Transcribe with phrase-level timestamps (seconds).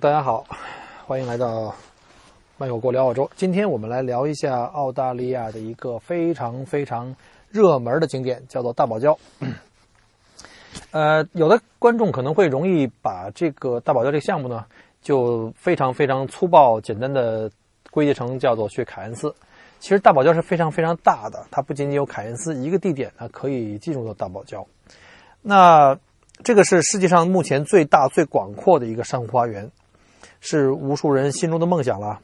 [0.00, 0.46] 大家好，
[1.06, 1.74] 欢迎来到
[2.56, 3.30] 漫游过聊澳洲。
[3.36, 7.14] 今天我们来聊一下澳大利亚的一个非常非常
[7.50, 9.14] 热门的景点，叫做大堡礁。
[10.92, 14.64] 呃，有的观众可能会容易把这个大堡礁这个项目呢，
[15.02, 17.50] 就非常非常粗暴、简单的
[17.90, 19.34] 归结成叫做去凯恩斯。
[19.80, 24.64] 其实大堡礁是非常非常大的，它不仅仅有凯恩斯一个地点呢可以进入到大堡礁。
[25.42, 25.98] 那
[26.42, 29.70] 这个是世界上目前最大、最广阔的一个珊瑚花园，
[30.40, 32.20] 是无数人心中的梦想了。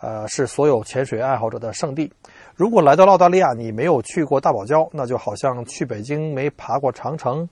[0.00, 2.12] 呃，是所有潜水爱好者的圣地。
[2.54, 7.48] 如果来到澳大利亚，你没有去过大堡礁，那就好像去北京没爬过长城，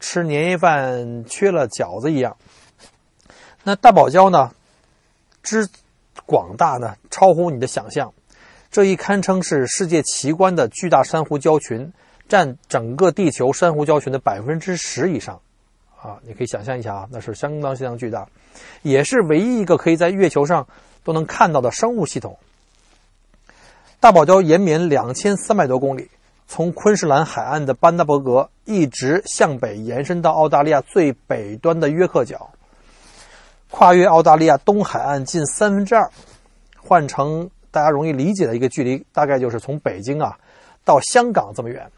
[0.00, 2.36] 吃年夜饭缺了饺子一样。
[3.62, 4.50] 那大堡礁呢，
[5.42, 5.68] 之
[6.24, 8.12] 广大呢，超乎你的想象。
[8.70, 11.92] 这一堪称是世界奇观的巨大珊瑚礁群。
[12.28, 15.40] 占整个地球珊瑚礁群的百分之十以上，
[16.06, 18.26] 啊，你可以想象一下啊，那是相当相当巨大，
[18.82, 20.66] 也是唯一一个可以在月球上
[21.02, 22.38] 都能看到的生物系统。
[23.98, 26.08] 大堡礁延绵两千三百多公里，
[26.46, 32.50] 从昆士兰海岸的班达伯格一直向北延伸到澳大利亚最北端的约克角，
[33.70, 36.08] 跨越澳大利亚东海岸近三分之二，
[36.78, 40.38] 换成大家容易理解的一个距离，大概就是从北京啊
[40.84, 41.90] 到香港这么远。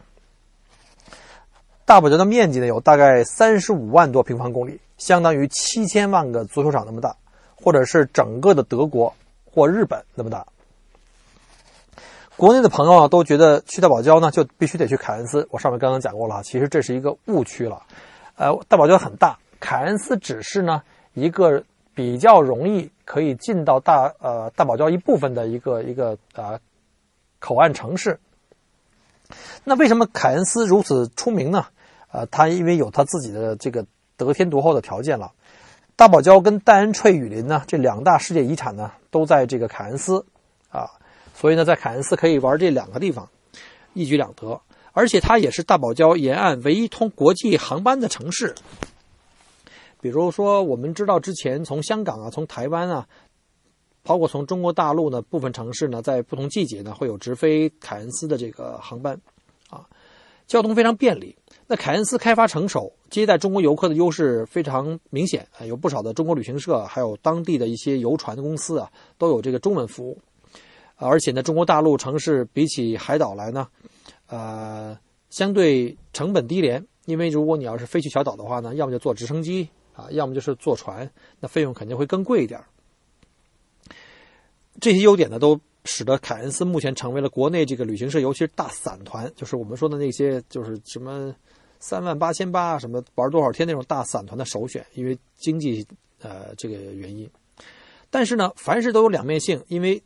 [1.88, 7.16] 大堡礁的面积呢，有大概三十五万多平方公里，相当于七千万个足球场那么大，
[7.56, 9.14] 或者是整个的德国
[9.50, 10.46] 或日本那么大。
[12.36, 15.48] 国内的朋友啊，都觉得去大堡礁呢，就必须得去凯恩斯。
[15.50, 17.82] 我上面刚刚讲过了，其实这是一个误区了。
[18.36, 20.82] 呃，大堡礁很大，凯恩斯只是呢
[21.14, 26.60] 一个比较容易可以进到大呃大堡礁一部分的一个一个啊
[27.38, 28.20] 口岸城市。
[29.64, 31.64] 那为什么凯恩斯如此出名呢？
[32.10, 33.84] 呃，它因为有它自己的这个
[34.16, 35.32] 得天独厚的条件了。
[35.96, 40.24] 大堡礁跟戴恩翠雨林呢，这两大世界遗产呢，都在这个凯恩斯
[40.70, 40.88] 啊，
[41.34, 43.28] 所以呢，在凯恩斯可以玩这两个地方，
[43.94, 44.60] 一举两得。
[44.92, 48.54] 而且它也是大堡礁沿岸唯一通国际航班的城市。
[50.00, 53.08] 比如说，我们知道之前从香港啊，从台湾啊，
[54.02, 59.20] 包括从中国大陆呢部分城市呢，在不同季节呢会有直飞凯恩斯的这个航班
[59.68, 59.86] 啊，
[60.46, 61.36] 交通非常便利。
[61.70, 70.18] 那凯恩斯开发成熟，接待中国游客的优势非常明显啊，有不少的中国旅行社，还有当地的一些游船公司啊，都有这个中文服务。
[70.96, 73.68] 而且呢，中国大陆城市比起海岛来呢，
[74.28, 82.58] 呃，相对成本低廉，因为如果你要是飞去小岛的话呢，要么就坐直升机啊，要么就是坐船，那费用肯定会更贵一点。
[84.80, 85.60] 这些优点呢，都。
[85.84, 91.34] 使得凯恩斯目前成为了国内这个旅行社，尤其是大散团，就是我们说的那些，就是什么
[91.80, 95.86] 三万八千八，什么玩多少天那种大散团的首选，因为经济
[96.20, 97.28] 呃这个原因。
[98.10, 100.02] 但是呢，凡事都有两面性，因为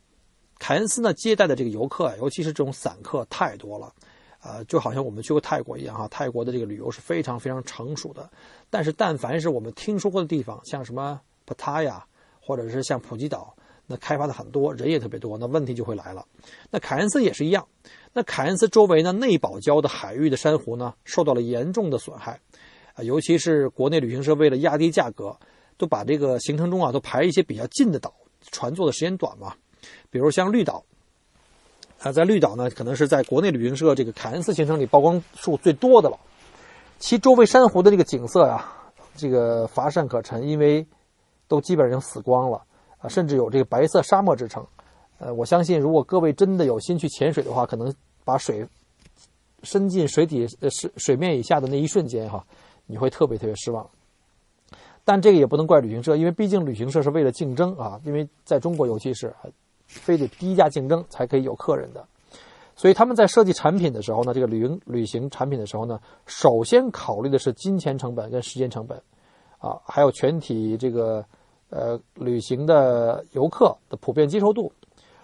[0.59, 3.93] 凯恩斯呢接待的这个游客，尤其是这种散客太多了，
[4.39, 8.29] 啊，就好像我们去过泰国一样哈，泰国的这个旅游是非常非常成熟的。
[8.69, 12.05] 但是但凡是我们听说过的地方，像什么帕塔亚，
[12.39, 13.55] 或者是像普吉岛。
[13.85, 16.25] 那开发的很多人也特别多，那问题就会来了。
[16.71, 17.67] 那凯恩斯也是一样。
[18.13, 22.39] 那凯恩斯周围呢，内堡礁的海域的珊瑚呢，受到了严重的损害，
[22.93, 25.35] 啊，尤其是国内旅行社为了压低价格，
[25.77, 28.13] 都把这个行程中啊，都排一些比较近的岛，
[28.51, 29.53] 船坐的时间短嘛。
[30.09, 30.83] 比如像绿岛，
[31.99, 36.17] 啊，在绿岛呢，可能是在国内旅行社这个凯恩斯行程里曝光数最多的了。
[36.99, 38.71] 其周围珊瑚的这个景色呀，
[39.15, 40.85] 这个乏善可陈，因为
[41.47, 42.61] 都基本上死光了。
[43.09, 44.65] 甚至有这个白色沙漠之称，
[45.19, 48.65] 呃，我相信如果各位真的有心去潜水的话，可能把水
[49.63, 52.45] 伸进水底呃水水面以下的那一瞬间哈，
[52.85, 53.89] 你会特别特别失望。
[55.03, 59.33] 但这个也不能怪旅行社，因为毕竟旅行社是为了竞争啊，因为在中国尤其是
[59.85, 62.05] 非得低价竞争才可以有客人的，
[62.75, 68.97] 所以他们在设计产品的时候呢，这个旅行旅行产品的时候呢，首先考虑的是金钱成本跟时间成本，
[69.59, 71.25] 啊，还有全体这个。
[71.75, 74.71] 呃，旅行的游客的普遍接受度，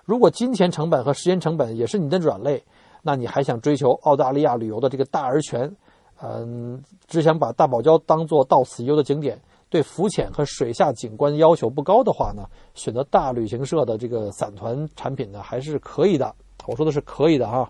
[0.03, 2.63] 如果金钱成本和时间成本也是你的软肋，
[3.03, 5.71] 那你还想追求澳大利亚旅游的这个大而全，
[6.19, 16.33] 嗯，只想把大堡礁当做到此一游的景点，对浮潜和水下景观要求不高的话呢，选择大旅行社的这个散团产品呢，还是可以的。
[16.65, 17.69] 我说的是可以的哈。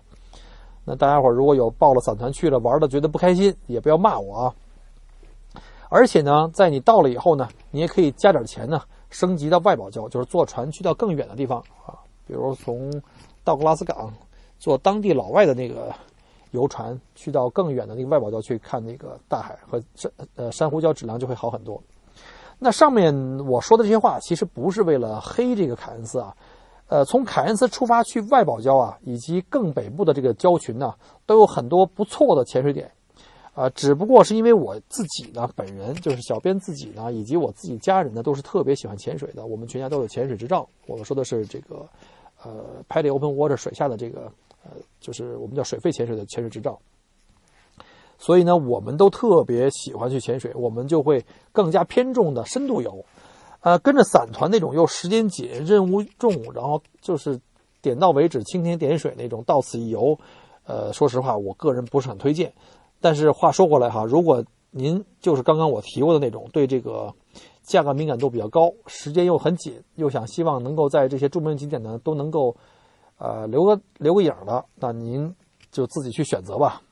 [0.86, 4.54] 那大家伙如果有报了散团去了玩的觉得不开心，也不要骂我啊。
[5.90, 12.90] 而且呢，在你到了以后呢，你也可以加点钱呢，升级到外堡礁，就是坐船去到更远的地方啊，比如从
[13.44, 14.10] 道格拉斯港
[14.58, 15.92] 坐当地老外的那个
[16.52, 21.82] 游船去到更远的那个外堡礁去看那个大海和珊呃珊瑚礁质量就会好很多。
[22.58, 23.12] 那上面
[23.46, 26.34] 我说的这些话其实不是为了黑这个凯恩斯啊。
[26.86, 30.92] 呃，从凯恩斯出发去外堡礁啊，以及更北部的这个礁群呢，
[31.24, 32.90] 都有很多不错的潜水点，
[33.52, 39.44] 啊，只不过是因为我自己呢，本人就是小编自己呢，以及我自己家人呢，都是特别喜欢潜水的。
[39.44, 40.66] 我们全家都有潜水执照。
[40.86, 41.86] 我说的是这个，
[42.42, 44.32] 呃，Paddy Open Water 水下的这个，
[44.62, 44.70] 呃，
[45.00, 46.78] 就是我们叫水肺潜水的潜水执照。
[48.18, 53.04] 所以呢，我们都特别喜欢去潜水，我们就会更加偏重的深度游。
[53.62, 57.38] 呃，跟着散团那种又时间紧、任务重，然后就是
[57.82, 60.18] 点到为止、蜻蜓点水那种到此一游，
[60.64, 62.52] 呃，说实话，我个人不是很推荐。
[63.00, 67.12] 但是话说回来哈，如果您就是刚刚我提过的那种，对这个
[67.62, 72.56] 价格敏感度比较高，时间又很紧，又想希望能够在这些著名景点呢都能够
[73.18, 75.34] 呃留个留个影的，那您
[75.70, 76.82] 就自己去选择吧。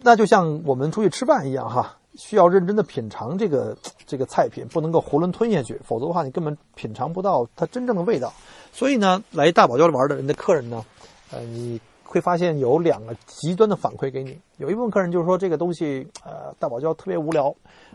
[0.00, 1.98] 那就像我们出去吃饭一样哈。
[2.14, 3.74] 需要认真的品尝这个
[4.04, 8.30] 这个菜品，不能够囫囵吞下去，否则的话你根本品尝不到它真正的味道。
[8.70, 10.84] 所以呢，来大堡礁玩的人的客人呢，
[11.30, 11.80] 呃，你
[12.12, 14.38] 会发现有两个极端的反馈给你。
[14.58, 17.54] 有一部分客人就是说这个东西，呃，大堡礁特别无聊，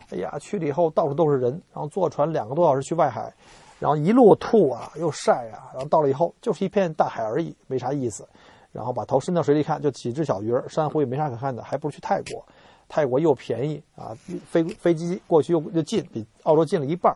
[0.09, 3.31] 哎呀，去了以后到处都是人，然后坐船两个多小时去外海，
[3.77, 8.27] 然后一路吐啊，又晒啊，然后到了以后就是一片大海而已，没啥意思。
[8.71, 12.43] 然后把头伸到水里看，就几只小鱼儿，珊瑚也没啥可看的，还不如去泰国。
[12.89, 14.17] 泰国又便宜啊，
[14.49, 17.15] 飞飞机过去又又近，比澳洲近了一半。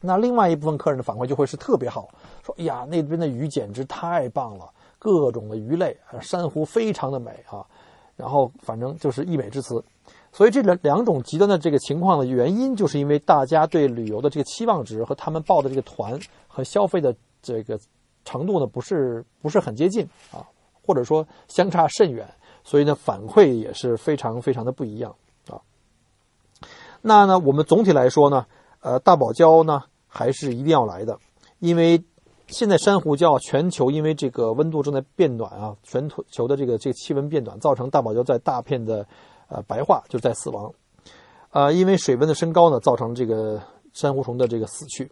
[0.00, 2.08] 那另外一部分客人的反馈就会是特别好，
[2.44, 4.68] 说：“哎呀，那边的鱼简直太棒了，
[5.00, 7.66] 各种的鱼类，珊瑚非常的美啊。”
[8.16, 9.82] 然后反正就是溢美之词。
[10.30, 17.12] 所以这两两种极端的这个情况的原因，就是因为大家对旅游的这个期望值和他们报的这个团和消费的
[17.42, 17.80] 这个
[18.24, 20.46] 程度呢，不是不是很接近啊，
[20.86, 22.28] 或者说相差甚远。
[22.62, 25.16] 所以呢，反馈也是非常非常的不一样
[25.48, 25.58] 啊。
[27.00, 28.44] 那呢，我们总体来说呢，
[28.80, 31.18] 呃，大堡礁呢还是一定要来的，
[31.58, 32.04] 因为
[32.50, 39.06] 现在珊瑚礁全球因为这个温度正在变暖啊，全球的这个这个气温变暖，造成大堡礁在大片的
[39.48, 40.72] 呃白化，就在死亡。
[41.50, 43.60] 啊，因为水温的升高呢，造成这个
[43.92, 45.10] 珊瑚虫的这个死去。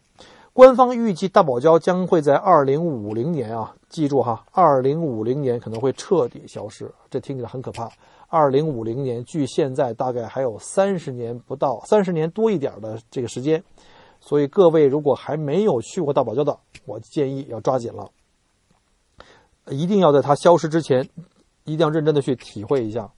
[0.53, 7.89] 官方预计大堡礁将会在二零五零年啊，记住哈，二零五零年可能会彻底消失，这听起来很可怕。
[8.29, 13.63] 二零五零年距现在大概还有三十年不到，三十年多一点的这个时间，
[14.21, 18.11] 所以各位如果还没有去过大堡礁的，我建议要抓紧了，
[19.71, 21.09] 一定要在它消失之前，
[21.65, 23.11] 一定要认真的去体会一下，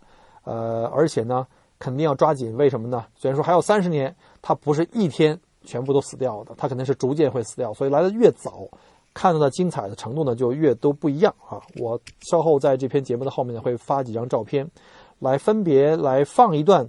[0.44, 1.46] 呃，而且呢，
[1.78, 3.06] 肯定要抓紧，为什么呢？
[3.16, 5.40] 虽然说还有三十年，它不是一天。
[5.62, 8.66] 全部都死掉的，它肯定是逐渐会死掉，所以来的越早，
[9.12, 11.60] 看到的精彩的程度呢就越都不一样啊！
[11.76, 14.66] 我稍后在这篇节目的后面会发几张照片，
[15.18, 16.88] 来分别来放一段，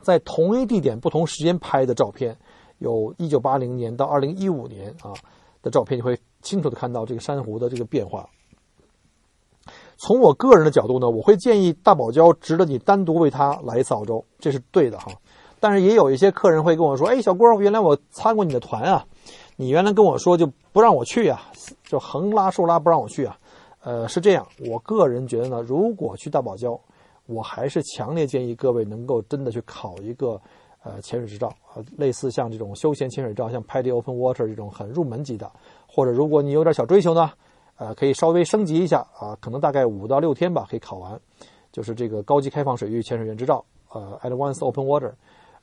[0.00, 2.38] 在同一地点不同时间拍的照片，
[2.80, 5.14] 有一九八零年到二零一五年啊
[5.62, 8.28] 的照片，你会清楚的看到这个珊瑚的这个变化。
[9.96, 15.12] 从我个人的角度呢，我会建议大堡礁值得你单独为它来一次澳洲，这是对的哈。
[15.60, 19.04] 但是也有一些客人会跟我说：“哎，小郭，原来我参过你的团啊，
[19.56, 21.42] 你原来跟我说就不让我去啊，
[21.84, 23.38] 就横拉竖拉不让我去啊。”
[23.84, 26.80] 呃，是这样，我个人觉得呢，如果去大堡礁，
[27.26, 30.40] 我还是强烈建议各位能够真的去考一个
[30.82, 35.50] 呃潜水执照啊，类似像这种休闲潜水照，像 Paddy Open Water 这种很入门级的，
[35.86, 37.30] 或者如果你有点小追求呢，
[37.76, 41.20] 呃，可以稍微升级一下啊，可能大概五到六天吧可以考完，
[41.72, 45.12] 就是这个高级开放水域潜水员执照，呃，Advanced Open Water。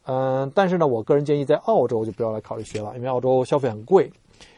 [0.09, 4.09] 嗯，但是呢，我个人建议在澳洲就不要来考虑学了，因为澳洲消费很贵，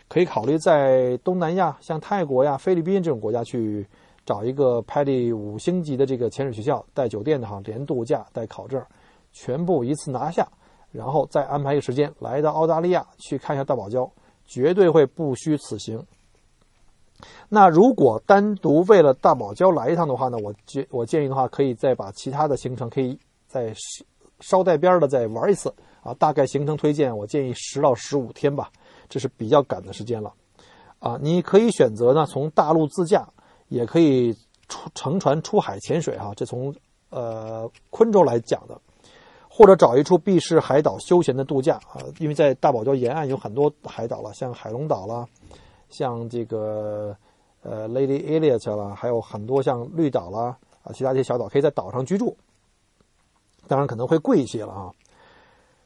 [0.07, 3.83] 可以考虑在东南亚，像泰国呀、菲律宾这种国家去
[4.27, 8.79] 找一个 PADI 五星级的这个潜水学校，带酒店的哈，连度假带考证，
[9.39, 10.45] 全部一次拿下，
[10.91, 14.09] 然后再安排一个时间来到澳大利亚去看一下大堡礁，
[14.45, 16.05] 绝对会不虚此行。
[17.47, 23.17] 那如果单独为了大堡礁来一趟的话呢，我建我建议的话，可以再把其他的行程可以
[23.47, 23.73] 再。
[24.41, 25.67] 捎带边的再玩一次
[26.01, 28.71] 啊，大概行程推荐，我建议十到十五天吧。
[29.09, 30.33] 这是比较赶的时间了。
[30.99, 33.27] 啊，你可以选择呢从大陆自驾，
[33.67, 34.33] 也可以
[34.69, 36.73] 出乘船出海潜水哈，这从
[37.09, 38.79] 呃昆州来讲的，
[39.59, 45.27] 或者找一处避世海岛休闲的度假啊，因为在大堡礁沿岸有很多海岛了，像海龙岛啦，
[45.89, 47.13] 像这个
[47.61, 52.37] 呃 Lady Elliot 啦，还有很多像绿岛啦啊，其他一些小岛可以在岛上居住，
[53.67, 54.93] 当然可能会贵一些了啊。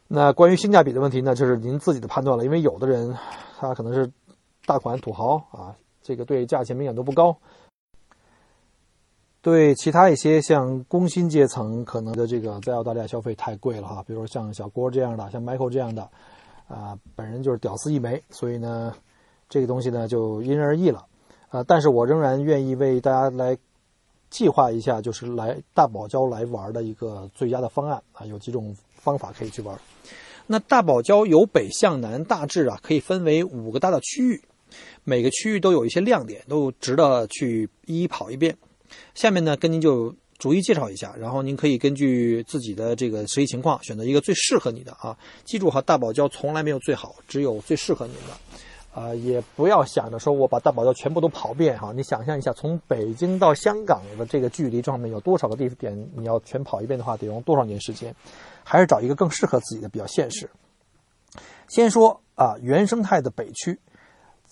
[0.08, 3.18] 那关于性价比的问题呢，就是您自己的判断了，因为有的人
[3.58, 4.08] 他可能是。
[4.65, 7.36] 大款土豪啊，这个对价钱敏感度不高。
[9.43, 14.01] 对其他一些像工薪阶层，可能的这个在澳大利亚消费太贵了哈。
[14.07, 16.09] 比如像小郭这样的，像 Michael 这样的，
[16.69, 18.95] 啊，本人就是屌丝一枚，所以呢，
[19.50, 21.05] 这个东西呢就因人而异了。
[21.50, 23.57] 啊，但是我仍然愿意为大家来
[24.29, 29.77] 计划一下，就是来大堡礁来玩的一个最佳的方案啊，有几种方法可以去玩。
[30.47, 34.41] 那大堡礁由北向南，大致啊可以分为五个大的区域。
[35.03, 38.55] 每个区域都有一些亮点，都值得去一一跑一遍。
[39.15, 45.17] 下面呢，跟您就逐一介绍一下，然后您可以根据自己的这个实际情况选择一个最适合你的啊。
[45.43, 49.00] 记住哈，大堡礁从来没有最好，只有最适合您的。
[49.00, 51.91] 啊，也不要想着说我把大堡礁全部都跑遍哈。
[51.96, 58.15] 你想象一下，从北京到香港的这个距离上面有多少个地点，你要全跑一遍的话，得用多少年时间？
[58.63, 60.50] 还是找一个更适合自己的比较现实。
[61.67, 63.79] 先说啊，原生态的北区。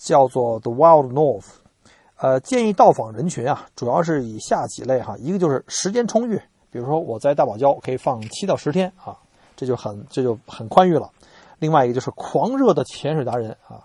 [0.04, 1.46] 叫做 The Wild North，
[2.22, 9.18] 呃，建议到访人群啊，主要是以下几类哈，一个就是时间充裕，比如说我在大堡礁可以放七到十天啊，
[9.56, 11.10] 这就很这就很宽裕了。
[11.58, 13.82] 另外一个就是狂热的潜水达人啊，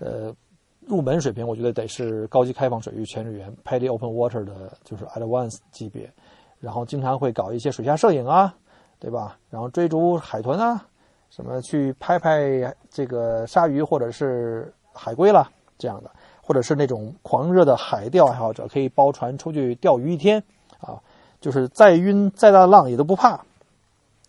[0.00, 0.34] 呃，
[0.80, 6.10] 入门水平我觉得得是高级开放水域潜水员 p a d y Open Water 的，就是 Advanced 级别，
[6.58, 8.54] 然后经常会搞一些水下摄影啊，
[8.98, 9.38] 对吧？
[9.50, 10.82] 然后追逐海豚啊，
[11.28, 14.72] 什么去拍拍这个鲨鱼或者是。
[14.98, 16.10] 海龟啦这样的，
[16.46, 20.44] 或者是那种狂热的海钓爱好者，可以包船出去钓鱼一天
[20.78, 21.02] 啊，
[21.40, 23.40] 就是再晕再大的浪也都不怕。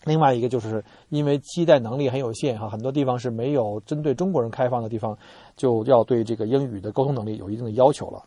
[0.04, 5.16] 另外一个就是因为接待能力很有限哈，很多地方是没有针对中国人开放的地方，
[5.56, 8.24] 就要对这个英语的沟通能力有一定的要求了。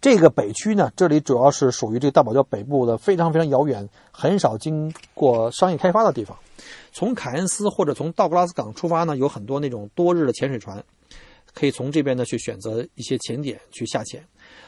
[0.00, 6.36] 这个北区呢，这里主要是属于这个大堡礁北部的非常非常遥远、很少经过商业开发的地方。
[6.90, 10.82] 从凯恩斯或者从道格拉斯港出发呢，有很多那种多日的潜水船，
[11.54, 14.24] 可以从这边呢去选择一些潜点去下潜。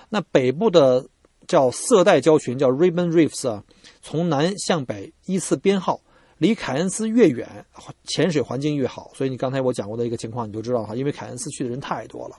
[0.09, 1.07] 那北部的
[1.47, 3.65] 叫色带礁群，叫 Ribbon Reefs 啊，
[4.03, 6.01] 从南向北依次编号，
[6.39, 7.65] 离凯恩斯越远，
[8.05, 9.11] 潜水环境越好。
[9.15, 12.37] 所以你刚才我讲过的一个情况，你就知道哈，因为凯恩斯去的人太多了，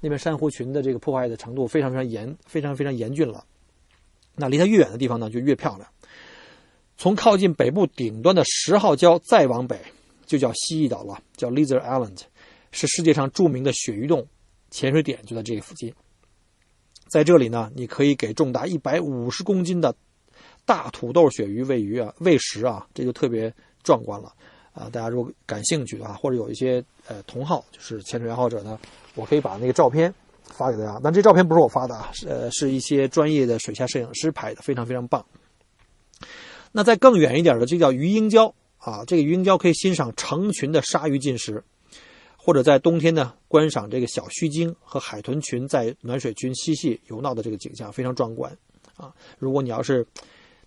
[0.00, 3.44] 那边珊瑚群的这个破坏的程度非常非常严，非常非常严峻了。
[4.34, 5.88] 那离它越远的地方呢，就越漂亮。
[6.96, 9.80] 从靠近北部顶端的十号礁再往北，
[10.26, 12.18] 就叫蜥蜴岛了，叫 Lizard Island，
[12.72, 14.26] 是世界上著名的鳕鱼洞
[14.70, 15.92] 潜水点，就在这个附近。
[17.08, 19.94] 在这里呢，你可以给重达一百五十公斤的
[20.64, 23.52] 大土豆鳕鱼喂鱼啊，喂食啊，这就特别
[23.82, 24.32] 壮观了
[24.72, 24.88] 啊！
[24.90, 28.78] 大家如果感兴趣的话，或者有一些呃同好，就是潜水爱好者呢，
[29.14, 30.12] 我可以把那个照片
[30.44, 30.98] 发给大家。
[31.04, 35.22] 但这照片不是我发的啊，呃，是一些专业的水下摄影师拍的，非常非常棒。
[36.70, 39.04] 那在更远一点的，这叫鱼鹰礁啊。
[39.04, 41.62] 这个鱼鹰礁可以欣赏成群的鲨鱼进食，
[42.44, 48.52] 或者在冬天呢观赏这个小须鲸和海豚群在暖水群嬉戏游闹的这个景象，非常壮观
[48.96, 49.14] 啊。
[49.38, 50.04] 如果你要是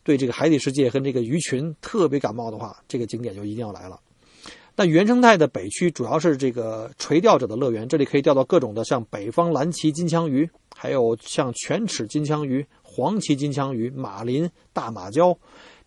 [0.02, 4.00] 对这个海底世界和这个鱼群特别感冒的话，这个景点就一定要来了。
[4.78, 15.38] 那原生态的北区主要是这个垂钓者的乐园，这里可以钓到各种的像北方蓝鳍金枪鱼，还有像犬齿金枪鱼、黄鳍金枪鱼、马林大马鲛。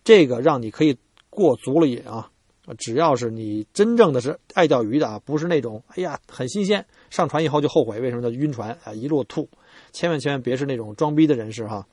[0.04, 0.94] 这个让你可以
[1.30, 2.30] 过足了瘾啊！
[2.76, 9.48] 只要是你真正的是爱钓鱼的啊，不是那种哎呀很新鲜，上船以后就后悔为什么叫晕船啊，一路吐，
[9.92, 11.86] 千万千万别是那种装逼的人士哈。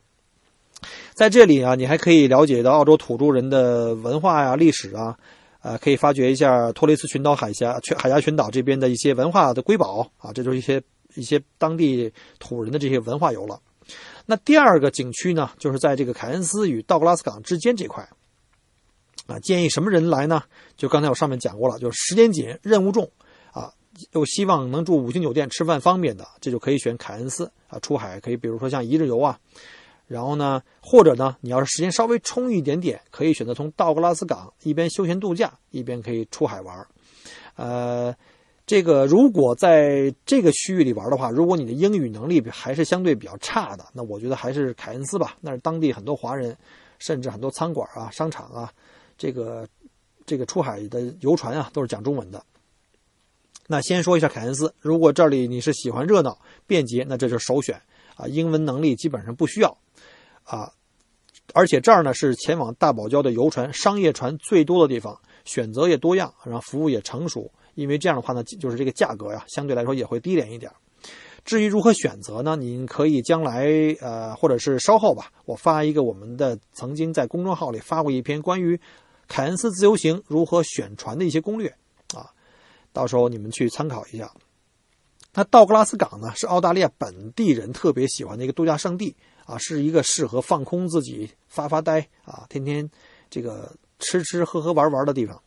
[1.13, 5.17] 在这里啊，你还可以了解到澳洲土著人的文化呀、历史啊，
[5.62, 10.82] 呃，可以发掘一下托雷斯群岛海峡、全海峡群岛这边的一些文化的瑰宝啊，这就是一些
[11.15, 13.60] 一些当地土人的这些文化游了。
[14.25, 18.08] 那第二个景区呢，就是在这个凯恩斯与道格拉斯港之间这块，
[19.27, 20.44] 啊，建议什么人来呢？
[20.77, 23.10] 就刚才我上面讲过了，就是时间紧、任务重，
[23.51, 23.72] 啊，
[24.12, 27.79] 又希望能住五星酒店、吃饭方便的，这就可以选凯恩斯啊。
[27.79, 29.39] 出海可以，比如说像一日游啊，
[30.08, 36.88] 然后呢，或者呢，你要是时间稍微充裕一点点，可以选择从道格拉斯港一边休闲度假，一边可以出海玩，
[37.55, 38.15] 呃。
[38.67, 45.38] 这个如果在这个区域里玩的话，如果你的英语能力还是相对比较差的，那我觉得还是凯恩斯吧。
[45.39, 46.58] 那是当地很多华人，
[46.98, 48.74] 甚至很多餐馆啊、商场啊，
[49.17, 49.67] 这个
[50.25, 52.43] 这个出海的游船啊，都是讲中文的。
[53.67, 57.81] 那先说一下凯恩斯，如果这里你是喜欢热闹、便捷，那这就是首选
[58.15, 58.27] 啊。
[58.27, 59.77] 英文能力基本上不需要
[60.43, 60.72] 啊，
[61.53, 67.51] 而且这儿呢是前往大堡礁的游船、商业船最多的地方，选择也多样，然后服务也成熟。
[67.74, 70.72] 因为这样的话呢，就是这个价格呀，相对来说也会低廉一点。
[71.43, 72.55] 至于如何选择呢？
[72.55, 73.67] 您可以将来
[74.00, 78.79] 呃，或者是稍后吧，我发一个我们的曾经在公众号里发过一篇关于
[79.27, 81.67] 凯恩斯自由行如何选船的一些攻略
[82.13, 82.29] 啊，
[82.94, 84.32] 到时候你们去参考一下。
[85.34, 89.15] 那道格拉斯港呢，是澳大利亚本地人特别喜欢的一个度假胜地
[89.46, 92.89] 啊，是一个适合放空自己、发发呆啊，天天
[93.29, 95.41] 这个吃吃喝喝玩玩的地方。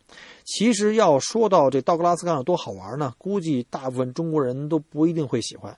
[0.45, 5.75] 其实要说到这道格拉斯港有多好玩呢，估计大部分中国人都不一定会喜欢。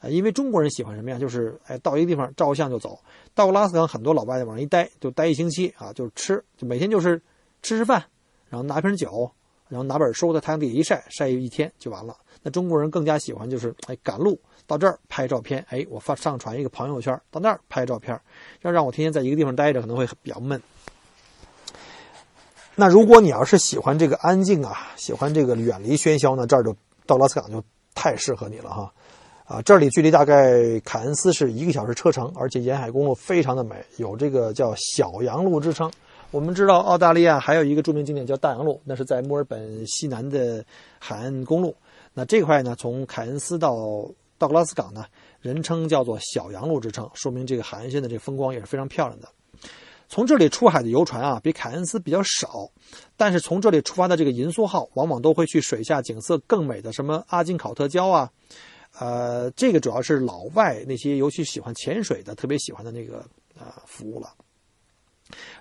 [0.00, 1.16] 呃，因为中国人喜欢什么呀？
[1.16, 2.98] 就是哎，到一个地方照个相就走。
[3.32, 7.22] 道格拉斯港很多老外往那一待就待一星期啊，就是吃，就每天就是
[7.62, 8.04] 吃吃饭，
[8.48, 9.30] 然后拿瓶酒，
[9.68, 12.16] 然后拿本书在太阳底下一晒，晒一天就完了。
[12.42, 18.20] 那中国人更加喜欢就是哎赶路到这儿拍照片，哎我发上传一个朋友圈，到那儿拍照片，
[18.62, 20.60] 要让我天天在一个地方待着可能会比较闷。
[22.74, 26.74] 那如果你要是喜欢这个安静啊，喜欢这个远离喧嚣呢，这儿就
[27.06, 27.62] 到拉斯港就
[27.94, 28.92] 太适合你了哈。
[29.44, 35.90] 啊，这里距离大概凯恩斯是一个小时车程，而且沿海公路非常的美，有这个叫小洋路之称。
[36.32, 40.64] 我们知道澳大利亚还有一个著名景点叫大洋路，那是在墨尔本西南的
[40.98, 41.76] 海岸公路。
[42.14, 43.76] 那这块呢，从凯恩斯到
[44.38, 45.04] 道格拉斯港呢，
[45.42, 49.28] 人称叫做小洋路之称，说明这个海岸线的这个风光也是非常漂亮的。
[50.08, 52.70] 从这里出海的游船啊，比凯恩斯比较少，
[53.14, 58.30] 但是从这里出发的这个银梭号，往往都会去水下景色更美的什么阿金考特礁啊。
[58.98, 63.22] 呃，这个主要是老外那些尤其喜欢潜水的特别喜欢的那个
[63.58, 64.32] 呃服务了。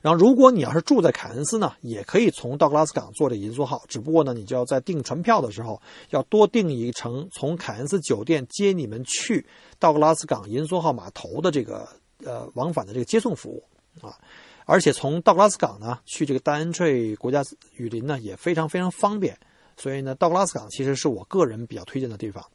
[0.01, 9.45] 然后，如果你要是住在凯恩斯呢，也可以从道格拉斯港坐这银梭号，只不过呢，你就要在订船票的时候要多订一程从凯恩斯酒店接你们去
[9.79, 11.87] 道格拉斯港银梭号码头的这个
[12.23, 13.63] 呃往返的这个接送服务
[14.01, 14.17] 啊。
[14.65, 17.43] 而且从道格拉斯港呢去这个丹恩翠国家
[17.75, 19.37] 雨林呢也非常非常方便，
[19.75, 22.45] 所以呢，道格拉斯港其实是我个人比较推荐的地方。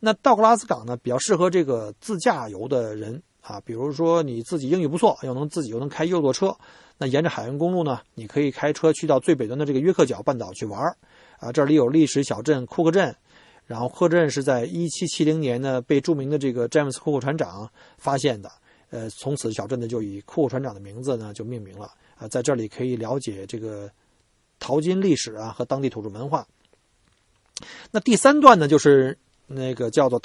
[0.00, 6.52] 那道格拉斯港呢，比较适合这个自驾游的人啊，比如说你自己英语不错，又能自己又能开右舵车，
[6.98, 10.80] 那沿着海岸公路呢，你可以开车去到最北端的这个约克角半岛去玩
[11.38, 11.52] 啊。
[11.52, 13.14] 这里有历史小镇库克镇，
[13.66, 18.50] 然后库克镇是在1770年呢被著名的这个詹姆斯库克船长发现的，
[18.90, 22.26] 呃，从此小镇呢就以库克船长的名字呢就命名了啊。
[22.26, 23.88] 在这里可以了解这个
[24.58, 26.44] 淘金历史啊和当地土著文化。
[27.90, 29.16] 那第三段呢就是。
[29.48, 30.18] 那个叫做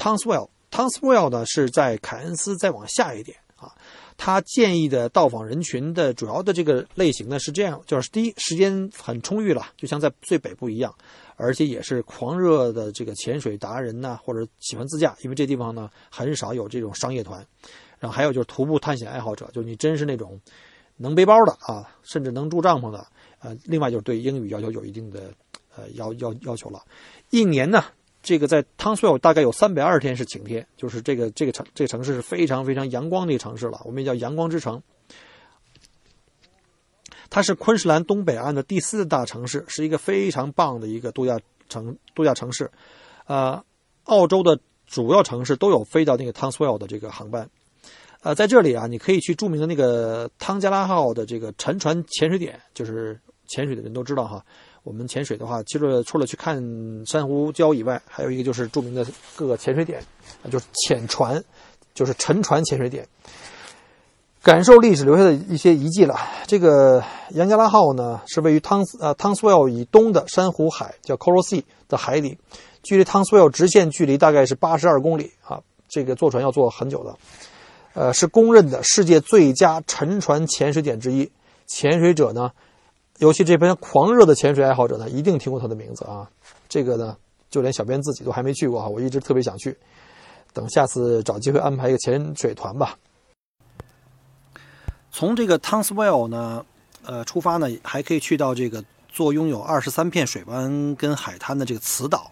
[0.71, 3.71] Townsville，Townsville 呢是在凯恩斯再往下一点啊。
[4.17, 10.93] 他建议的到访人群的主要的这个类型呢是这样，就是第一时间很充裕了，就像在最北部一样，
[11.37, 17.43] 而且也是狂热的这个潜水达人呐，或者喜欢自驾，因为这地方呢很少有这种商业团。
[17.97, 20.39] 然后还有就是徒步探险爱好者，就是你真是那种
[20.97, 23.05] 能背包的啊，甚至能住帐篷的。
[23.39, 25.33] 呃，另外就是对英语要求有一定的
[25.75, 26.83] 呃要要要求了，
[27.31, 27.83] 一年呢。
[28.21, 34.81] 这个在汤斯维尔大概有三百二十天是晴天，就是这个这个城这个城市是非常非常阳光的一个城市了，我们也叫阳光之城。
[37.29, 42.69] 它是昆士兰东北岸的第四大城市，是一个非常棒的一个度假城度假城市。
[43.25, 43.63] 呃，
[44.03, 47.49] 澳洲的主要城市都有飞到那个汤斯维尔的这个航班。
[48.21, 54.45] 呃，在这里啊，你可以去著名的那个汤加拉号的这个沉船潜水点，就是潜水的人都知道哈。
[54.83, 56.59] 我们潜水的话，其实除了去看
[57.05, 59.99] 珊瑚礁以外，还有一个就是著名的各个潜水点，
[60.43, 61.43] 啊，就是潜船，
[61.93, 63.07] 就是沉船潜水点，
[64.41, 66.15] 感受历史留下的一些遗迹了。
[66.47, 72.39] 这个杨加拉号呢，是位于汤斯呃汤斯维尔以东的珊瑚海，叫 Coral Sea 的海里，
[72.81, 75.61] 距离汤斯维尔直线距离大概是八十二公里啊。
[75.87, 77.17] 这个坐船要坐很久的，
[77.93, 81.29] 呃，是公认的世界最佳沉船潜水点之一。
[81.67, 82.51] 潜水者呢？
[83.21, 86.27] 尤其这边狂热的潜水爱好者呢，一定听过他的名字啊。
[86.67, 87.15] 这个呢，
[87.51, 89.77] 就连小编自己都还没去过啊，我一直特别想去。
[90.53, 92.97] 等下次找机会安排一个潜水团吧。
[95.11, 96.65] 从这个 Townsville 呢，
[97.03, 102.31] 呃，出发呢，还可以去到这个座拥有二十三片水湾跟海滩的这个磁岛，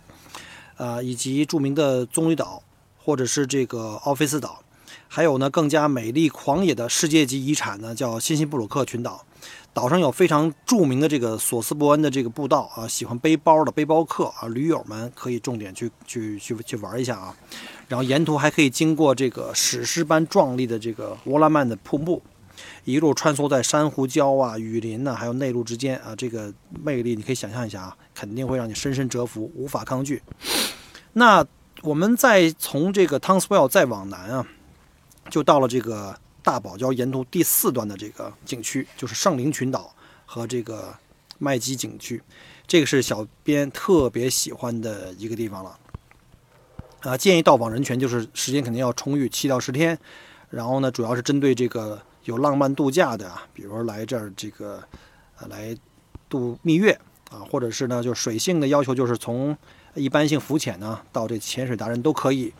[0.77, 2.63] 呃，以及著名的棕榈岛，
[2.97, 4.63] 或者是这个奥菲斯岛，
[5.07, 9.23] 还有呢更加美丽狂野的世界级遗产呢，叫辛辛布鲁克群岛。
[9.79, 17.33] 岛上有非常著名的这个索斯伯恩的这个步道啊，喜欢背包的背包客啊，驴友们可以重点去去去去玩一下啊。
[17.87, 22.21] 然后沿途还可以经过这个史诗般壮丽的这个沃拉曼的瀑布，
[22.83, 30.21] 一路穿梭在珊瑚礁啊、雨林呐，还有内陆之间啊，这个魅力你可以想象一下啊，肯定会让你深深折服，无法抗拒。
[31.13, 31.45] 那
[31.83, 34.45] 我们再从这个 Townsville 再往南啊，
[35.29, 39.93] 就到了这个大堡礁沿途第四段的这个景区，就是圣灵群岛
[40.25, 40.95] 和这个
[41.37, 42.21] 麦基景区，
[42.67, 45.79] 这个是小编特别喜欢的一个地方了。
[47.01, 49.97] 啊，建议到访人群就是时间肯定要充裕，七到十天。
[50.49, 54.83] 然后呢，主要是针对这个有浪漫度假的啊，比如来这儿这个
[55.39, 55.77] 呃来
[56.27, 56.91] 度蜜月
[57.29, 59.55] 啊，或者是呢就水性的要求，就是从
[59.93, 62.53] 一般性浮潜呢到这潜水达人都可以。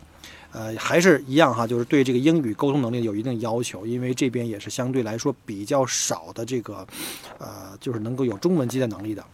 [0.52, 6.86] 呃，还是一样哈，就是对这个英语沟通能力有一定要求，因为这边也是相对来说比较少的这个
[7.38, 9.24] 呃，就是能够有中文机的能力的。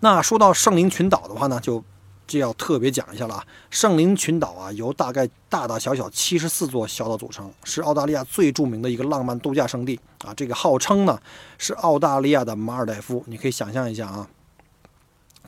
[0.00, 1.82] 那说到圣灵群岛的话呢，就。
[2.26, 3.42] 这要特别讲一下了！
[3.70, 10.32] 圣灵群岛啊，由大概大大小小七十四座小岛组成，是澳大利亚最著名的一个浪漫度假胜地啊！
[10.36, 11.18] 这个号称呢
[11.58, 14.28] 是澳大利亚的马尔代夫，你可以想象一下啊。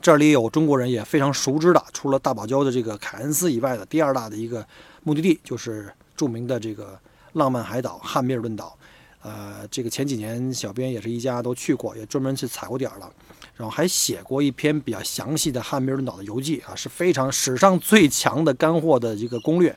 [0.03, 4.67] 这里有中国人也非常熟知的，除了大堡礁的这个凯恩斯以外的第二大的一个
[5.03, 6.99] 目的地，就是著名的这个
[7.31, 8.77] 浪漫海岛汉密尔顿岛。
[9.21, 13.09] 呃，这个前几年小编也是一家都去过，也专门去踩过点了。
[13.55, 19.73] 然后还写过一篇比较详细的汉密尔顿岛的游记啊，是非常史上最强的干货的一个攻略。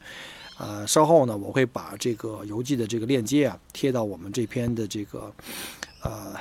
[0.58, 5.32] 呃，稍后呢，我会把这个游记的这个链接啊贴到我们这篇的这个
[6.02, 6.34] 呃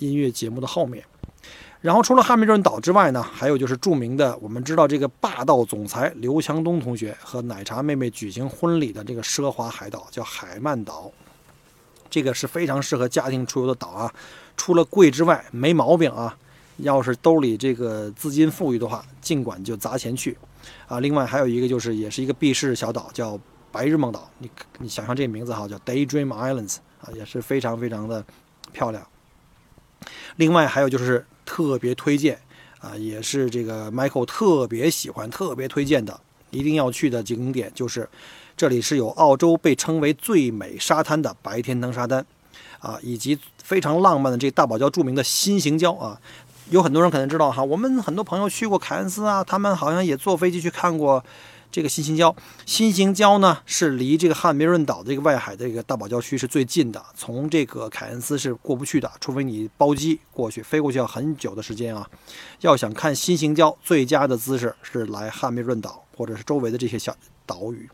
[0.00, 1.02] 音乐节目的后面。
[1.80, 11.10] 然后除了汉密尔顿岛之外呢，还有就是著名的我们知道这个霸道总裁刘强东同学和奶茶妹妹举行婚礼的这个奢华海岛，叫海曼岛。
[12.10, 14.12] 这个是非常适合家庭出游的岛啊。
[14.56, 16.36] 除了贵之外，没毛病啊！
[16.78, 20.36] 要是兜里这个资金富裕的话，尽管就砸钱去
[20.86, 20.98] 啊！
[21.00, 23.38] 另外还有一个就是，也是一个避世小岛，叫
[23.70, 24.28] 白日梦岛。
[24.38, 28.24] 你你想象这名字哈，叫 Daydream Islands 啊，也是非常非常的
[28.72, 29.06] 漂亮。
[30.36, 32.38] 另外还有就是特别推荐
[32.78, 38.08] 啊，也是这个 Michael 特别喜欢、特别推荐的，一定要去的景点就是，
[38.56, 42.24] 这里是有澳洲被称为最美沙滩的白天堂沙滩。
[42.78, 46.18] 啊，以及非常浪漫的这大堡礁著名的新型礁啊，
[46.70, 51.22] 有很多人可能知道哈，我们很多朋友去过凯恩斯啊，他们好像也坐飞机去看过
[51.70, 52.34] 这个心形礁。
[52.66, 62.08] 心形礁呢是离这个汉密尔顿岛这个外海的一个大堡礁区是最近的，从这个凯恩斯是过不去的，除非你包机过去，飞过去要很久的时间啊。
[62.60, 67.88] 要想看心形礁，最佳的姿势是来汉密尔顿岛或者是周围的这些小岛屿。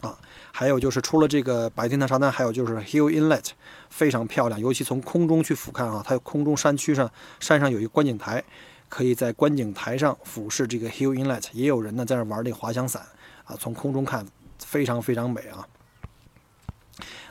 [0.00, 0.18] 啊，
[0.52, 3.46] 还有就是除了这个白天的沙滩，还有就是 Hill Inlet，
[3.88, 4.60] 非常漂亮。
[4.60, 8.44] 尤其从空中去俯瞰啊，它有空中山区上山上有一个观景台，
[8.88, 11.46] 可以在观景台上俯视这个 Hill Inlet。
[11.52, 13.02] 也有人呢在那玩那个滑翔伞
[13.44, 14.26] 啊，从空中看
[14.58, 15.66] 非常非常美啊。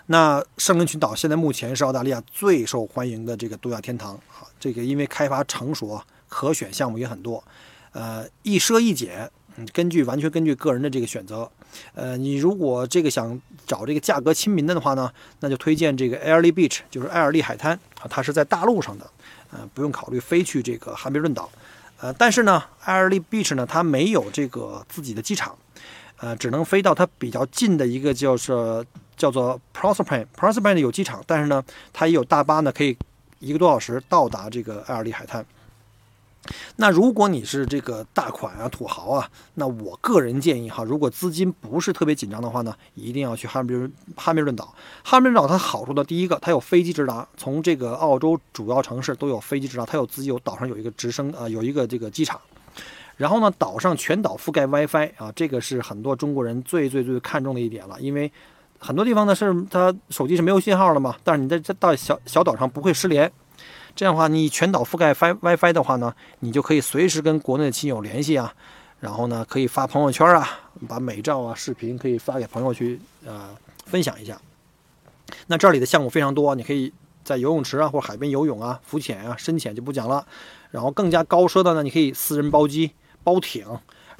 [0.08, 7.44] 那圣灵群岛现在目前是澳大利亚最受欢迎的这个度假天堂啊，这个因为开发成熟啊，可选项目也很多，
[7.94, 9.32] 呃，一奢一俭。
[9.56, 11.48] 嗯，根据完全根据个人的这个选择，
[11.94, 19.08] 呃，你如果这个想找这个价格亲民的的话呢，那就推荐这个 Airlie Beach，就是艾尔利海滩啊，它是在大陆上的，
[19.54, 21.48] 呃，不用考虑飞去这个汉密尔顿岛，
[22.00, 25.56] 呃，但是呢，艾尔利 Beach 呢，它没有这个自己的机场，
[26.18, 28.84] 呃，只能飞到它比较近的一个叫做
[29.16, 31.64] 叫做 Proserpine，Proserpine 有机场，但是呢，
[31.94, 32.98] 它也有大巴呢，可以
[33.38, 35.46] 一个多小时到达这个艾尔利海滩。
[36.76, 44.74] 那如果你是这个大款啊、土豪啊，那我个人建议哈，如果资金不是特别紧张的话呢，一定要去哈密尔汉密尔顿岛。
[45.04, 52.40] 哈密尔顿岛它好处的第一个，它有飞机直达，从这个澳洲主要城市都有飞机直达，它有自己有岛上有一个直升啊，有一个这个机场。
[53.16, 58.30] 然后呢，岛上全岛覆盖 WiFi 啊，这个是很多中国人最最最看重的一点了，因为
[58.80, 63.32] 很多地方呢是它手机是没有信号的嘛，但是你在这到小小岛上不会失联。
[63.96, 68.54] 这样的话，你全岛覆盖 WiFi 的话呢，你就可以随时跟国内的亲友联系啊，
[69.00, 70.50] 然后呢，可以发朋友圈啊，
[70.88, 74.40] 把美照啊、视频可以发给朋友去呃分享一下。
[75.48, 76.92] 那这里的项目非常多，你可以
[77.24, 80.26] 在游泳池啊或者海边游泳啊、浮潜啊、深潜就不讲了。
[80.72, 82.92] 然后更加高奢的呢，你可以私人包机、
[83.24, 83.64] 包艇，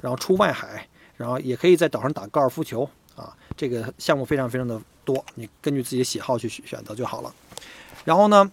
[0.00, 3.34] 然后出外海，然后也可以在岛上打高尔夫球啊。
[3.56, 7.34] 这个项目非常非常的多，你根据自己的喜好去选择就好了。
[8.04, 8.48] 然后呢？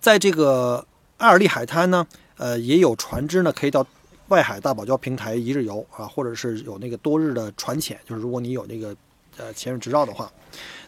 [0.00, 0.84] 在这个
[1.16, 2.06] 艾尔利海滩呢，
[2.36, 3.86] 呃，也有船只呢，可以到
[4.28, 8.94] 外海大堡礁平台一日游啊，或者是有那个多日的船潜，就是如果你有那个
[9.36, 10.30] 呃潜水执照的话。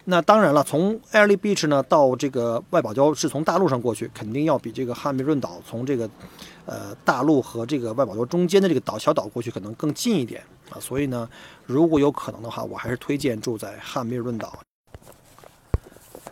[0.05, 6.09] 那当然了，从艾尔利 beach 呢到这个外堡礁是从大陆上过去，肯定要比这个汉密尔顿岛从这个
[6.65, 10.81] 呃大陆和这个外堡礁中间的这个岛小岛过去可能更近一点啊。
[10.81, 11.29] 所以呢，
[11.67, 14.59] 如果有可能的话，我还是推荐住在汉密尔顿岛。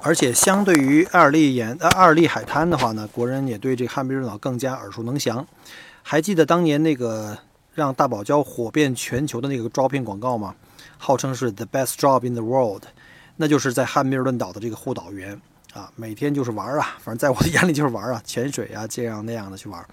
[0.00, 5.46] 而且相对于艾尔利沿呃艾尔利海滩的话呢，国人也对这个汉密尔顿岛更加耳熟能详。
[6.02, 7.37] 还记得当年那个
[7.74, 10.54] 让大堡礁火遍全球的那个招聘广告吗？
[10.96, 12.84] 号称是 the best job in the world，
[13.37, 15.40] 那就是在汉密尔顿岛的这个护岛员
[15.74, 19.84] 啊，每天就是玩啊，反正在我的眼里就是玩啊，潜水啊，这样那样的去玩。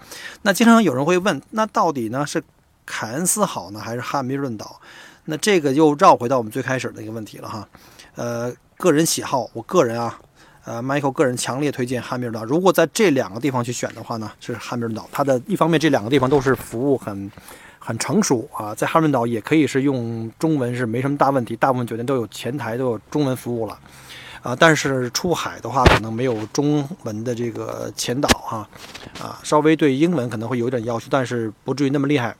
[0.42, 2.42] 那经常有人会问，那到底呢是
[2.84, 4.80] 凯恩斯好呢，还是汉密尔顿岛？
[5.26, 7.68] 那这个又绕回到我们最开始的一个问题了哈。
[8.16, 10.18] 呃，个人喜好，我个人啊，
[10.64, 12.44] 呃，Michael 个人强烈推荐汉密尔顿岛。
[12.44, 15.08] 如果在这两个地方去选的话呢，是汉密尔顿岛。
[15.12, 17.30] 它的一方面，这两个地方都是服务很。
[17.78, 23.78] 很成熟啊，在哈伦岛也可以是用中文是没什么大问题，大部分酒店都有前台都有中文服务了，
[24.42, 28.68] 啊，但是出海的话可能没有中文的这个前导哈，
[29.20, 32.34] 啊，稍微对英文可能会有点要求，但是不至于那么厉害。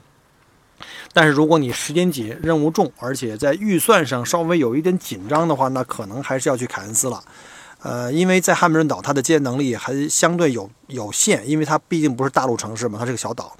[1.16, 7.24] 但是如果你时间紧、任务重，而且在预算上稍微有一点紧张的话，那可能还是要去凯恩斯了，
[7.82, 13.56] 呃，因为在汉密尔顿岛它的接待能力还相对有有限，因为它毕竟不是大陆城市嘛，它是个小岛。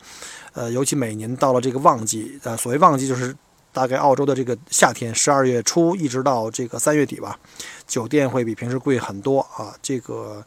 [0.52, 3.34] 呃，尤其每年到了这个旺季，呃，所谓旺季就是
[3.72, 7.38] 大概澳洲的这个夏天，十二月初一直到这个三月底吧，
[7.86, 9.74] 酒店会比平时贵很多啊。
[9.80, 10.44] 这个，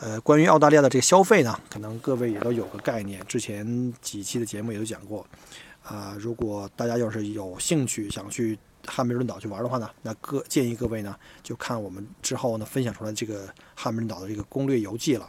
[0.00, 5.24] 呃，关于澳大利亚的这个消费呢，可能各位也都有个概念，之前几期的节目也都讲过。
[5.90, 15.28] 啊，如果大家要是有兴趣想去汉密尔顿岛去玩的话呢，那各建议各位呢，就看我们之后呢分享出来这个汉密尔顿岛的这个攻略游记了。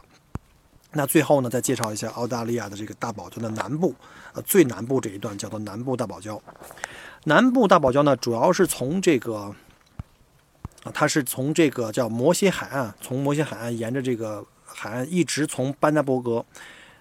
[0.92, 3.92] 那最后呢，再介绍一下澳大利亚的这个大堡礁的南部，
[4.34, 6.40] 呃，最南部这一段叫做南部大堡礁。
[7.24, 9.52] 南部大堡礁呢，主要是从这个，
[10.84, 16.44] 啊，它是从这个叫摩西海岸，从摩西海岸沿着这个海岸一直从班纳伯格，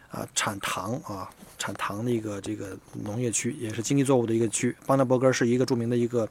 [0.09, 1.29] 啊，产糖啊，
[1.61, 4.75] 产糖的一个这个农业区，也是经济作物的一个区。
[4.87, 6.27] 邦德伯格是一个著名的一个，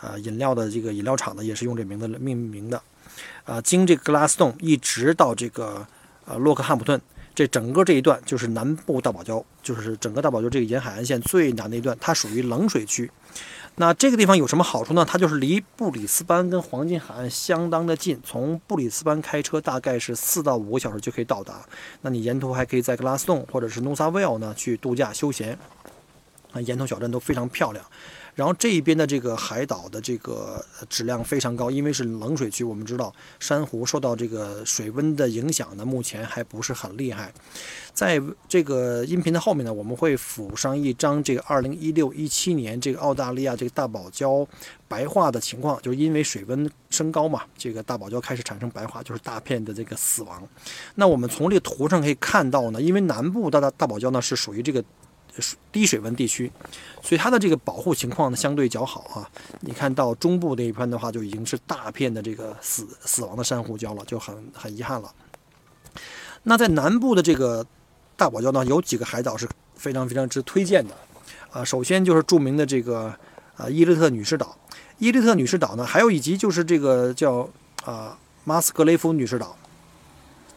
[0.00, 2.82] 呃，饮料的这个饮料厂呢，也是用这名字命名的。
[3.44, 5.86] 啊，经这个格拉斯洞一直到这个。
[6.28, 7.00] 呃，洛克汉普顿
[7.36, 13.08] 这整个这一段就是南部大堡礁，就是整个大堡礁这个沿海岸线最南的一段，它属于冷水区。
[13.78, 15.04] 那这个地方有什么好处呢？
[15.04, 21.60] 它就是离布里斯班跟黄金海岸相当的近，从布里斯班开车大概是四到五个小时就可以到达。
[22.00, 25.58] 那你沿途还可以在格拉斯顿或者是努萨维尔呢去度假休闲，
[26.52, 27.84] 啊，沿途小镇都非常漂亮。
[28.36, 37.32] 然后这一边的这个海岛的这个质量非常高，因为是冷水区，我们知道珊瑚受到这个水温的影响呢，目前还不是很厉害。
[37.94, 44.46] 在这个音频的后面呢，我们会附上一张这个2016-17年这个澳大利亚这个大堡礁
[44.86, 50.46] 白化的情况，就是因为水温升高嘛，这个大堡礁开始产生白化，就是大片的这个死亡。
[50.96, 54.84] 那我们从这个图上可以看到呢，因为南部大大大堡礁呢是属于这个。
[55.70, 56.50] 低水温地区，
[57.02, 59.30] 所以它的这个保护情况呢相对较好啊。
[59.60, 65.12] 你看到中部那一片的话，就已经是大片的这个死死亡的珊瑚礁了，就很很遗憾了。
[66.44, 67.66] 那在南部的这个
[68.16, 70.94] 大堡礁呢，有几个海岛是非常非常之推荐的
[71.50, 71.64] 啊。
[71.64, 73.12] 首先就是著名的这个
[73.56, 74.56] 啊伊利特女士岛，
[74.98, 77.48] 伊利特女士岛呢，还有以及就是这个叫
[77.84, 79.56] 啊马斯格雷夫女士岛，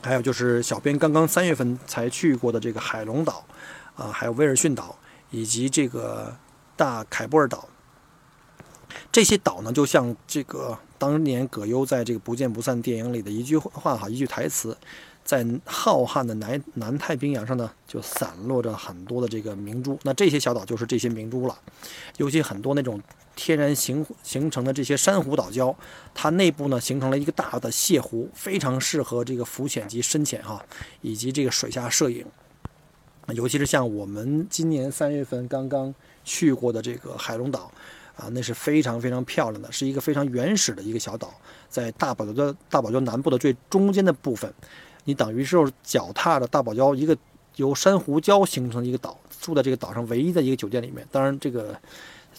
[0.02, 3.44] 还有就是小编刚刚三月份才去过的这个海龙岛。
[4.00, 4.98] 啊，还有威尔逊岛
[5.30, 6.34] 以及这个
[6.78, 7.68] 大凯布尔岛，
[9.12, 14.78] 这些岛呢，就像这个当年葛优在这个《不见不散》电影里的一句话哈，一句台词，
[15.26, 20.00] 在浩瀚的南南太平洋上呢，就散落着很多的这个明珠。
[20.04, 21.60] 那这些小岛就是这些明珠了，
[22.16, 23.02] 尤其很多那种
[23.36, 25.76] 天然形形成的这些珊瑚岛礁，
[26.16, 30.66] 它内部呢形成了一个大的泻湖，非常适合这个浮潜及深潜哈，
[31.02, 32.26] 以及这个水下摄影。
[33.34, 37.72] 尤其是像我们今年三月份刚刚去过的这个海龙岛，
[38.16, 41.34] 啊，那是非常非常漂亮的，是一个非常原始的一个小岛，
[41.70, 44.54] 在大堡礁的大堡礁南部的最中间的部分，
[45.06, 47.18] 你等于是脚踏着大堡礁一个
[47.56, 51.08] 由珊瑚礁形成的一个岛，住在这个岛上唯一的一个酒店里面。
[51.12, 51.76] 当然这个。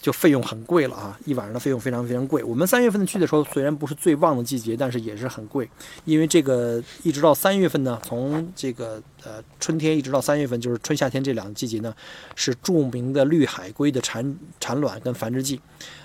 [0.01, 2.43] 就费用很贵了啊，一晚上的费用非常非常贵。
[2.43, 5.69] 我们三月份去的时候，虽然不是最旺的季节，但是也是很贵，
[6.05, 11.93] 因为这个一直到三月份呢，从这个呃春天一直到三月份，就是春夏天这两个季节呢，
[12.35, 15.59] 是著名的绿海龟的产产卵跟繁殖季。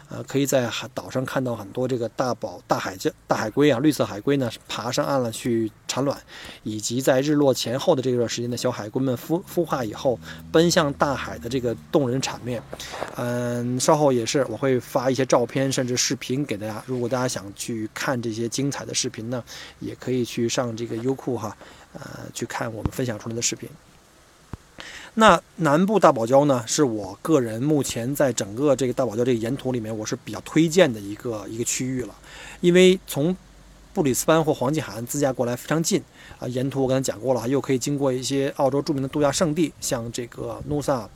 [0.08, 6.16] 呃，可以在海岛上看到很多这个大宝大海、大海龟啊，绿色海龟呢爬上岸了去产卵，
[6.62, 10.16] 以及在日落前后的这段时间的小海龟们孵孵化以后，
[10.52, 12.62] 奔向大海的这个动人场面。
[13.16, 19.42] 嗯，稍后也是我会发一些照片甚至视频给大家，如果大家想去看这些精彩的视频呢，
[19.80, 21.56] 也可以去上这个优酷哈，
[21.98, 23.68] 呃，去看我们分享出来的视频。
[25.14, 32.14] 那南部大堡礁呢，是我个人目前在整个这个大堡礁这个沿途里面，我是比较推荐的一个一个区域了，
[32.60, 33.34] 因为从
[33.94, 36.02] 布里斯班或黄金海岸自驾过来非常近
[36.38, 36.46] 啊。
[36.46, 41.08] 沿途我刚才讲过了，又可以经过一些澳洲著名的度假胜地，像这个努萨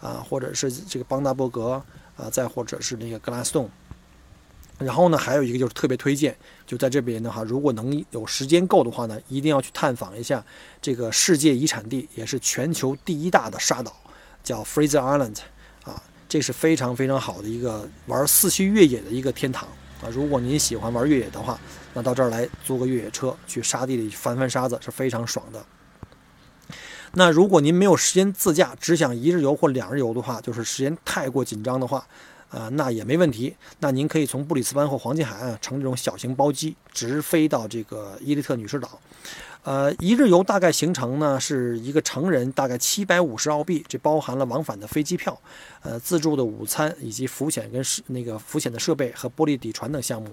[0.00, 1.82] 啊，或者是这个邦达伯格
[2.16, 3.68] 啊，再或者是那个格拉斯顿。
[4.84, 10.44] 然后呢，还有一个就是特别推荐，就在这边的话，如果能有时间够的话呢，一定要去探访一下
[10.80, 13.94] 这个世界遗产地，也是全球第一大的沙岛，
[14.42, 15.38] 叫 Fraser Island，
[15.84, 19.68] 啊，这是非常非常好的一个玩四驱越野的一个天堂
[20.02, 20.08] 啊。
[20.10, 21.58] 如果您喜欢玩越野的话，
[21.94, 25.64] 那到这儿来租个越野车去沙地里翻翻沙子是非常爽的。
[27.14, 32.06] 那如果您没有时间自驾，只想一日游或两日游的话，就是时间太过紧张的话。
[32.52, 33.56] 啊，那也没问题。
[33.80, 39.00] 那您可以从布里斯班或黄金海岸乘这种小型包机直飞到这个伊利特女士岛。
[39.64, 45.40] 呃，一日游大概行程呢是一个成人大概七百五十澳币，这包含了往返的飞机票、
[45.82, 50.28] 呃自助的午餐以及浮潜跟那个浮潜的设备和玻璃底船等项目。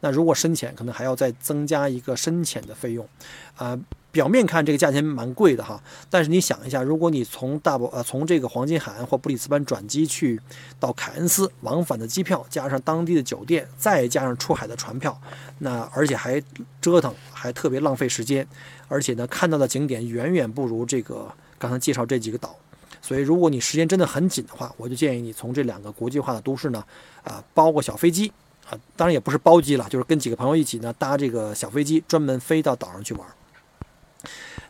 [0.00, 3.08] 那如果深潜，可能还要再增加一个深潜的费用。
[3.56, 3.76] 啊。
[4.14, 10.40] 表面看这个价钱蛮贵的哈，但是你想一下，如果你从大堡呃从这个黄金海岸或布里斯班转机去
[10.78, 15.20] 到凯恩斯，往返的机票加上当地的酒店，再加上出海的船票，
[15.58, 16.40] 那而且还
[16.80, 18.46] 折腾，还特别浪费时间，
[18.86, 22.54] 而且呢看到的景点远远不如这个刚才介绍这几个岛，
[23.02, 26.84] 所以如果你时间真的很紧的话，我就建议你从这两个国际化的都市呢，
[27.24, 28.32] 啊包个小飞机
[28.70, 33.26] 啊，当然也不是包机了，就是跟几个朋友一起呢搭这个小飞机，专门飞到岛上去玩。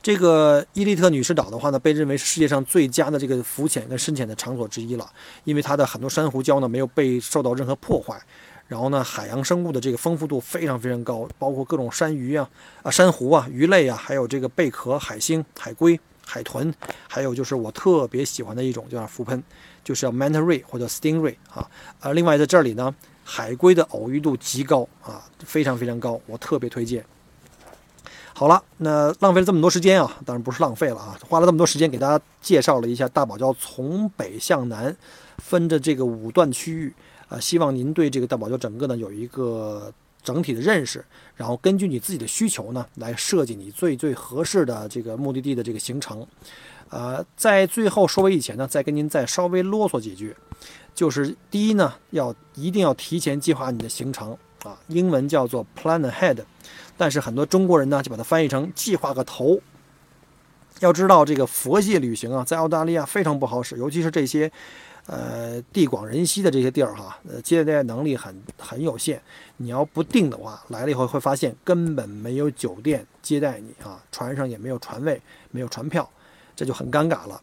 [0.05, 5.13] 这个伊利特女士岛的话呢，被认为是世界上最佳的这个浮潜跟深潜的场所之一了，
[5.45, 8.21] 因为它的很多珊瑚礁呢没有被受到任何破坏，
[8.69, 12.47] 然后呢海洋生物的这个丰富度非常非常高，包括各种山鱼啊、
[12.83, 16.71] 啊珊瑚啊、鱼类啊，还有这个贝壳、海星、海龟、海豚，
[17.09, 19.43] 还有就是我特别喜欢的一种叫浮喷，
[19.83, 21.67] 就是叫 manta ray 或者 stingray 啊，
[22.01, 27.03] 呃，另外在这里呢，海龟的偶遇度极高啊，非常非常高，我特别推荐。
[28.37, 34.95] 好了，那浪费了这么多时间啊，当然不是浪费了啊，花了这么多时间给大家介绍了一下大堡礁从北向南
[35.39, 36.93] 分的这个五段区域
[37.29, 41.05] 啊，希望您对这个大堡礁整个呢有一个整体的认识，
[41.37, 46.27] 然后根据你自己的需求呢来设计你最最合适的这个目的地的这个行程。
[46.91, 50.35] 呃，在最后收尾以前呢，再跟您再稍微啰嗦几句，
[50.93, 56.39] 就是第一呢，要一定要提前计划你的行程啊，英文叫做 plan ahead。
[56.97, 59.61] 但是很多中国人呢，就把它翻译成计划个头。
[60.81, 64.51] 要知道，这个佛系旅行啊，在澳大利亚非常不好使，尤其是这些，
[65.07, 69.23] 呃，地广人稀的这些地儿哈，接待能力很很有限。
[69.59, 76.09] 你要不定的话，来了以后会发现根本没有酒店接待你啊，船上也没有船位，没有船票，
[76.57, 77.41] 这就很尴尬了。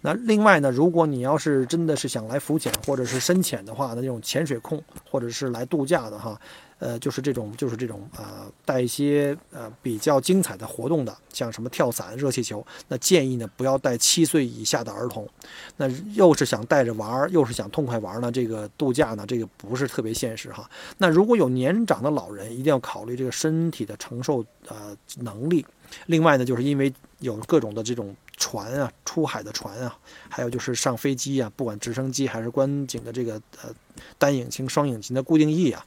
[0.00, 6.40] 那另外呢，如果你要是真的是想来浮潜或者是深潜的话，那种潜水控或者是来度假的哈。
[6.80, 15.28] 呃，就是这种，就是这种，呃，带一些呃比较精彩的活动的，像什么跳伞、热气球，那建议呢不要带七岁以下的儿童。
[15.76, 20.70] 那又是想带着玩儿，又是想痛快玩呢，这个度假呢，这个不是特别现实哈。
[20.98, 25.66] 那如果有年长的老人，一定要考虑这个身体的承受呃能力。
[26.06, 29.94] 另外呢，就是因为有各种的这种船啊，出海的船啊，
[30.30, 33.68] 还有就是上飞机啊，不管直升机还是观景的这个呃
[34.16, 35.84] 单引擎、双引擎的固定翼啊。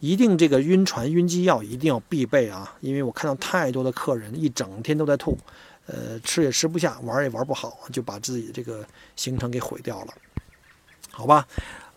[0.00, 2.74] 一定这个晕船晕机药一定要必备啊！
[2.80, 5.38] 因为我看到太多的客人一整天都在吐，
[5.86, 8.84] 呃，吃也吃不下，玩也玩不好，就把自己这个
[9.14, 10.14] 行程给毁掉了。
[11.12, 11.46] 好吧，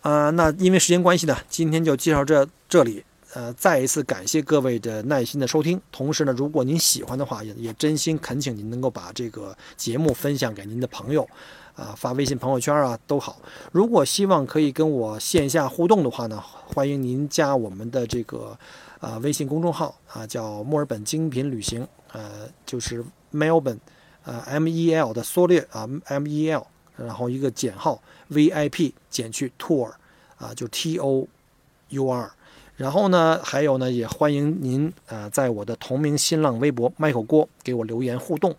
[0.02, 3.04] 啊，那因为时间关系呢，今天就介绍这这里。
[3.36, 5.78] 呃，再一次感谢各位的耐心的收听。
[5.92, 11.28] 同时呢，如果您喜欢的话，也也真心恳请您能够把这个节目分享给您的朋友。
[11.74, 13.38] 啊，发微信朋友圈啊都好。
[13.72, 18.58] 如果希望可以跟我线下互动的话呢，欢迎您加我们的这个
[19.00, 23.80] 啊微信公众号啊，叫墨尔本精品旅行，呃，就是 Melbourne，
[24.24, 29.92] 呃 M E L 的缩略啊 M E L，然后一个减号 V I P 减去 Tour，
[30.38, 31.28] 啊就 T O
[31.90, 32.32] U R。
[32.76, 38.54] 然后呢，还有呢，也欢迎您呃在我的同名新浪微博麦口锅给我留言互动。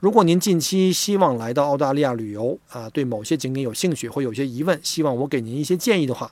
[0.00, 6.30] 如果您近期希望来到澳大利亚旅游啊，对某些景点有兴趣或有些疑问，希望我给您一些建议的话，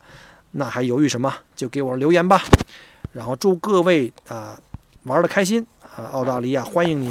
[0.53, 1.33] 那还犹豫什么？
[1.55, 2.43] 就给我留言吧。
[3.13, 4.59] 然后祝各位啊
[5.03, 6.05] 玩的开心啊！
[6.13, 7.11] 澳大利亚欢迎您。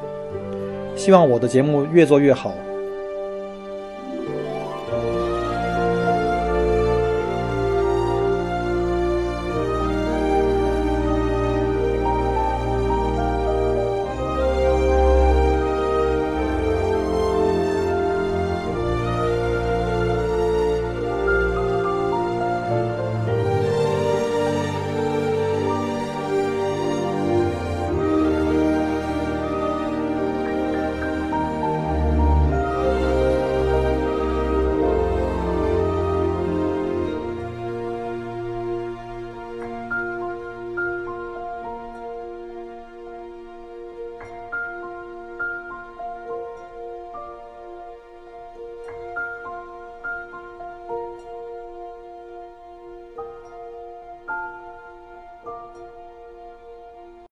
[1.03, 2.53] 希望我的节目越做越好。